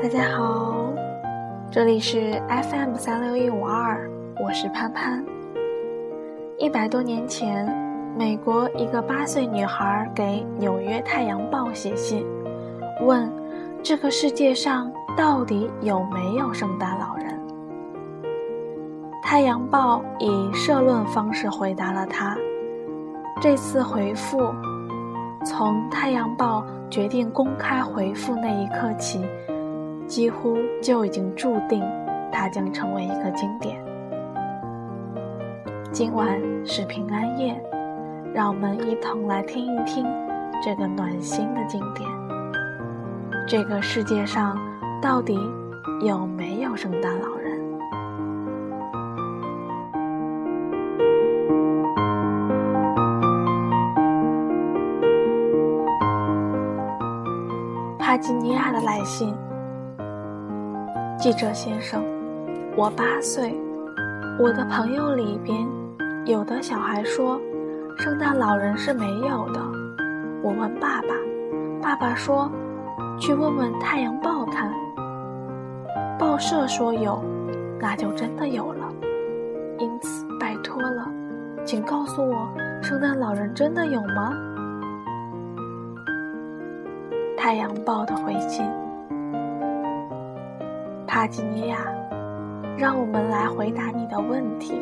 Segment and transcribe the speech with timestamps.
[0.00, 0.92] 大家好，
[1.72, 4.08] 这里是 FM 三六一五二，
[4.40, 5.24] 我是潘潘。
[6.56, 7.66] 一百多年前，
[8.16, 10.22] 美国一个八岁女孩给
[10.56, 12.24] 《纽约太阳报》写信，
[13.02, 13.28] 问
[13.82, 17.36] 这个世界上到底有没有圣诞老人。
[19.24, 22.36] 《太阳报》以社论方式回答了她。
[23.40, 24.38] 这次回复，
[25.44, 29.26] 从《太阳报》决定公开回复那一刻起。
[30.08, 31.84] 几乎就已经注定，
[32.32, 33.78] 它将成为一个经典。
[35.92, 37.62] 今晚是平安夜，
[38.32, 40.06] 让我们一同来听一听
[40.64, 42.08] 这个暖心的经典。
[43.46, 44.58] 这个世界上
[45.02, 45.38] 到底
[46.00, 47.58] 有没有圣诞老人？
[57.98, 59.34] 帕吉尼亚的来信。
[61.28, 62.02] 记者先生，
[62.74, 63.54] 我八岁。
[64.40, 65.68] 我的朋友里边，
[66.24, 67.38] 有的小孩说，
[67.98, 69.60] 圣诞老人是没有的。
[70.42, 71.08] 我问爸爸，
[71.82, 72.50] 爸爸说，
[73.20, 74.72] 去问问《太阳报》看。
[76.18, 77.22] 报社说有，
[77.78, 78.90] 那就真的有了。
[79.78, 81.06] 因此，拜托了，
[81.62, 82.48] 请告诉我，
[82.80, 84.32] 圣诞老人真的有吗？
[87.36, 88.64] 《太阳报》的回信。
[91.08, 91.78] 帕吉尼亚，
[92.76, 94.78] 让我们来回答你的问题。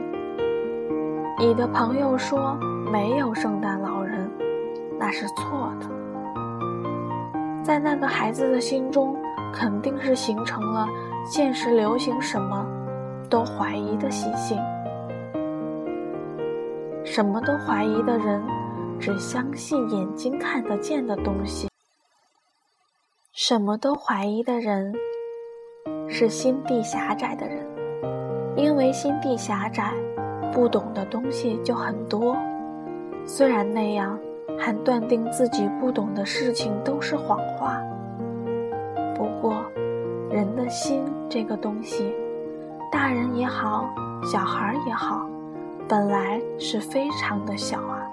[1.39, 2.55] 你的朋友说
[2.91, 4.29] 没有圣诞老人，
[4.99, 5.87] 那是错的。
[7.63, 9.17] 在那个孩子的心中，
[9.53, 10.89] 肯定是形成了
[11.25, 12.67] 现实流行什么
[13.31, 14.59] 都怀疑的习性。
[17.05, 18.43] 什么都怀疑的人，
[18.99, 21.69] 只相信眼睛看得见的东西。
[23.33, 24.93] 什么都怀疑的人。
[26.19, 27.59] 是心地狭窄的人，
[28.57, 29.93] 因为心地狭窄，
[30.51, 32.35] 不懂的东西就很多。
[33.27, 34.19] 虽然那样，
[34.59, 37.79] 还断定自己不懂的事情都是谎话。
[39.15, 39.63] 不过，
[40.31, 42.11] 人的心这个东西，
[42.91, 43.85] 大人也好，
[44.25, 45.29] 小孩也好，
[45.87, 48.09] 本来是非常的小啊。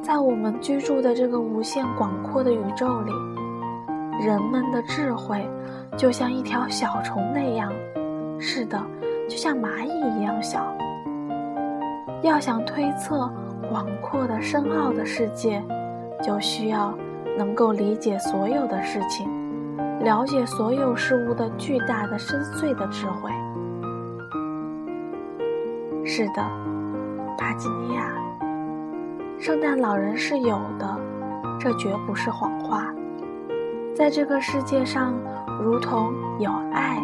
[0.00, 3.10] 在我们居住的这个无限广阔的宇宙里，
[4.20, 5.48] 人们的智慧。
[5.96, 7.72] 就像一条小虫那样，
[8.38, 8.80] 是的，
[9.28, 10.72] 就像蚂蚁一样小。
[12.22, 13.28] 要想推测
[13.68, 15.60] 广阔的深奥的世界，
[16.22, 16.96] 就需要
[17.36, 19.28] 能够理解所有的事情，
[20.00, 23.30] 了解所有事物的巨大的深邃的智慧。
[26.04, 26.42] 是的，
[27.36, 28.12] 帕吉尼亚，
[29.38, 30.96] 圣诞老人是有的，
[31.58, 32.86] 这绝不是谎话。
[33.98, 35.12] 在这个世界上。
[35.60, 37.02] 如同有爱、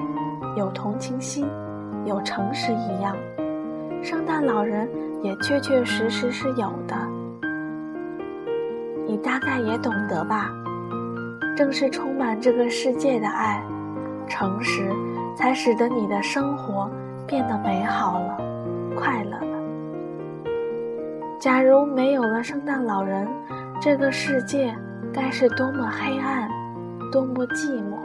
[0.57, 1.45] 有同情心、
[2.05, 3.17] 有诚实一样，
[4.01, 4.89] 圣诞老人
[5.21, 6.95] 也确确实实是有的。
[9.09, 10.53] 你大概也懂得吧？
[11.57, 13.61] 正是充满这个世界的爱、
[14.29, 14.89] 诚实，
[15.37, 16.89] 才使得你的生活
[17.27, 18.39] 变得美好了、
[18.97, 19.59] 快乐了。
[21.41, 23.27] 假如没有了圣诞老人，
[23.81, 24.73] 这个世界
[25.13, 26.49] 该是多么黑暗、
[27.15, 27.97] 多么寂寞！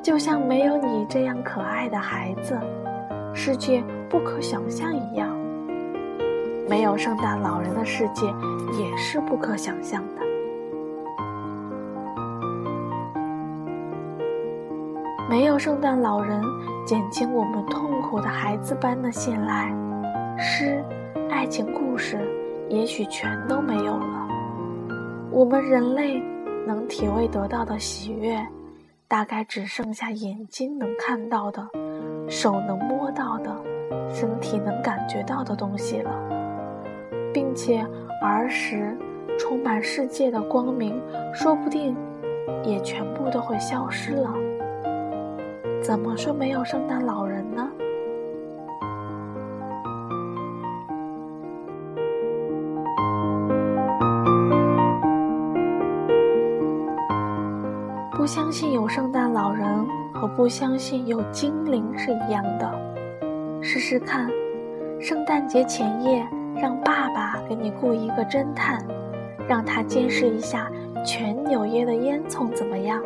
[0.00, 2.56] 就像没有你这样可爱的孩子，
[3.34, 5.36] 世界不可想象一样。
[6.68, 8.24] 没有圣诞老人的世界
[8.78, 10.22] 也是不可想象的。
[15.28, 16.40] 没有圣诞老人
[16.86, 19.74] 减轻我们痛苦的孩子般的信赖，
[20.38, 20.84] 诗、
[21.32, 22.16] 爱情故事
[22.68, 24.28] 也许全都没有了。
[25.32, 26.22] 我们人类
[26.66, 28.40] 能体味得到的喜悦。
[29.08, 31.68] 大概只剩下眼睛能看到的，
[32.28, 33.50] 手能摸到的，
[34.08, 36.12] 身体能感觉到的东西了，
[37.34, 37.84] 并且
[38.22, 38.96] 儿时
[39.36, 41.02] 充满世界的光明，
[41.34, 41.96] 说不定
[42.62, 44.32] 也全部都会消失了。
[45.82, 47.68] 怎么说没有圣诞老人呢？
[58.20, 59.66] 不相信有圣诞老人
[60.12, 62.70] 和不相信有精灵是一样的。
[63.62, 64.28] 试试看，
[65.00, 68.84] 圣诞节前夜让爸爸给你雇一个侦探，
[69.48, 70.70] 让他监视一下
[71.02, 73.02] 全纽约的烟囱怎么样？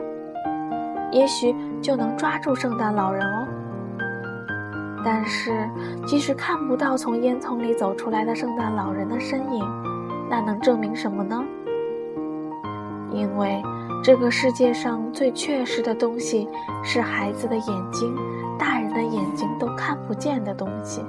[1.12, 3.46] 也许就能抓住圣诞老人哦。
[5.04, 5.52] 但是，
[6.08, 9.64] 即使看不到从烟囱里走出来的圣诞老人的身影，
[10.28, 11.40] 那能证明什么呢？
[13.12, 13.62] 因为。
[14.04, 16.46] 这个世界上最确实的东西
[16.82, 18.14] 是孩子的眼睛，
[18.58, 21.00] 大人的眼睛都看不见的东西。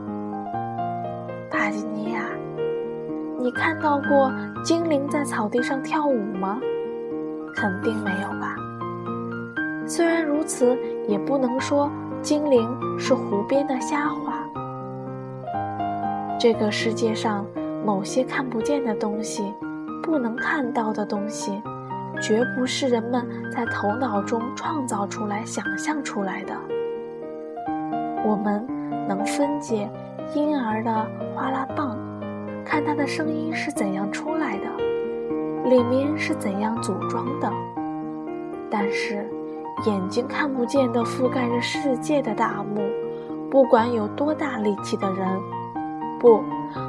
[1.52, 2.22] 帕吉尼亚，
[3.38, 4.32] 你看到过
[4.64, 6.58] 精灵在草地上跳舞吗？
[7.54, 8.56] 肯定没有吧。
[9.86, 11.92] 虽然如此，也不能说
[12.22, 12.66] 精灵
[12.98, 14.40] 是湖边的瞎话。
[16.40, 17.46] 这个世界上
[17.86, 19.54] 某些看不见的东西，
[20.02, 21.62] 不能看到的东西，
[22.22, 26.54] 绝不是人们在头脑中创造出来、想象出来的。
[28.26, 28.66] 我们
[29.08, 29.90] 能分解
[30.34, 30.92] 婴儿的
[31.34, 31.98] 哗啦棒，
[32.66, 37.52] 看他的声音是怎样出来的，里面是怎样组装的。
[38.70, 39.30] 但是，
[39.86, 42.82] 眼睛看不见的覆盖着世界的大幕，
[43.52, 45.28] 不管有多大力气的人，
[46.20, 46.44] 不，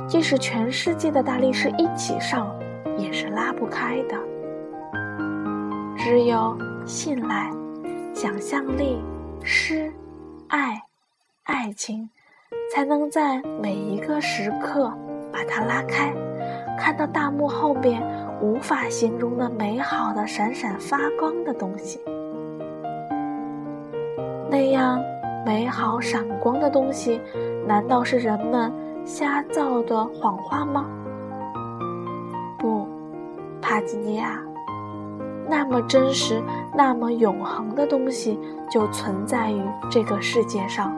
[0.08, 2.48] 即使全世界的大力士一起上，
[2.96, 4.16] 也是拉不开的。
[6.08, 6.56] 只有
[6.86, 7.50] 信赖、
[8.14, 9.02] 想象力、
[9.42, 9.92] 诗、
[10.46, 10.80] 爱、
[11.42, 12.08] 爱情，
[12.72, 14.88] 才能在每一个时刻
[15.32, 16.14] 把它拉开，
[16.78, 18.00] 看到大幕后面
[18.40, 21.98] 无法形容的美好的、闪闪发光的东西。
[24.48, 25.02] 那样
[25.44, 27.20] 美好闪光的东西，
[27.66, 28.72] 难道是人们
[29.04, 30.86] 瞎造的谎话吗？
[32.60, 32.86] 不，
[33.60, 34.40] 帕吉尼亚，
[35.48, 36.42] 那么真实、
[36.74, 38.38] 那么永恒的东西
[38.70, 39.60] 就存在于
[39.90, 40.92] 这个世界上。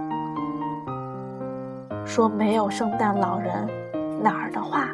[2.05, 3.69] 说没有圣诞老人，
[4.23, 4.89] 哪儿的话？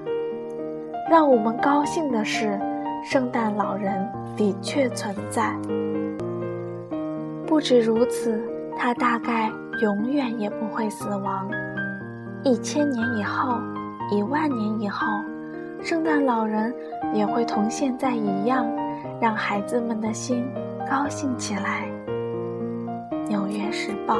[1.08, 2.58] 让我们高兴的是，
[3.04, 5.54] 圣诞老人的确存在。
[7.46, 8.42] 不止如此，
[8.76, 11.48] 他大概永远也不会死亡。
[12.42, 13.58] 一千年以后，
[14.10, 15.06] 一万年以后，
[15.80, 16.74] 圣诞老人
[17.12, 18.66] 也会同现在一样，
[19.24, 20.44] 让孩子们的心
[20.86, 21.88] 高兴起来。
[23.26, 24.18] 《纽约时报》。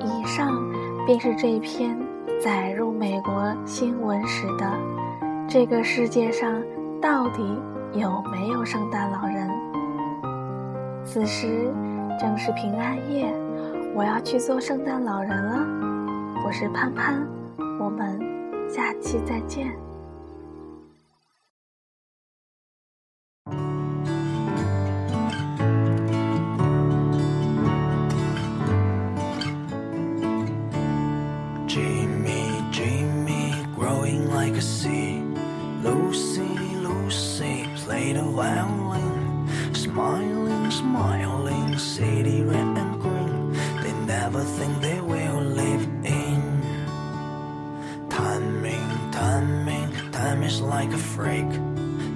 [0.00, 0.58] 以上
[1.04, 1.98] 便是这篇
[2.42, 4.72] 载入美国新闻史的：
[5.46, 6.50] 这个世界上
[6.98, 7.42] 到底
[7.92, 9.50] 有没有圣诞老人？
[11.04, 11.70] 此时
[12.18, 13.30] 正是平安夜，
[13.94, 15.58] 我要去做圣诞老人了。
[16.42, 17.22] 我是潘潘，
[17.78, 18.18] 我们
[18.66, 19.76] 下期再见。
[39.72, 43.52] Smiling smiling, city, red and green.
[43.82, 46.42] They never think they will live in.
[48.10, 51.50] Timing, timing, time is like a freak.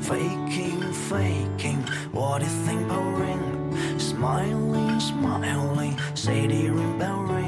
[0.00, 1.82] Faking, faking,
[2.12, 2.86] what do you think
[3.20, 3.98] ring?
[3.98, 7.39] Smiling, smiling, city ring bell ring.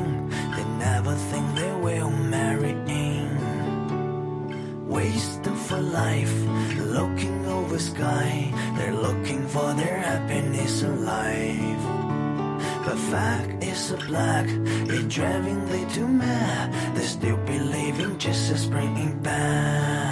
[11.04, 11.84] Life.
[12.84, 16.96] But fact is a black, it driving they too mad.
[16.96, 20.11] They still believing Jesus bringing back.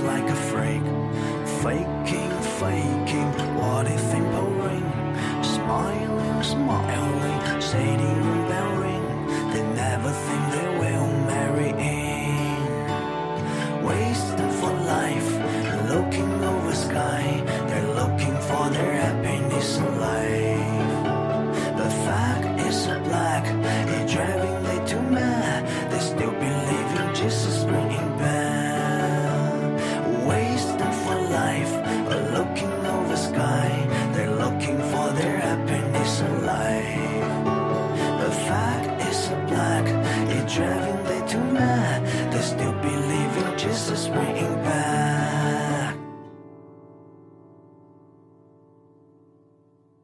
[0.00, 0.82] Like a freak.
[1.62, 4.86] Faking, faking, what if think ring?
[5.42, 9.06] Smiling, smiling, shading bell ring.
[9.52, 12.66] They never think they will marry in.
[13.86, 15.30] Wasting for life,
[15.94, 17.24] looking over sky.
[17.68, 20.96] They're looking for their happiness in life.
[21.80, 23.44] The fact is black,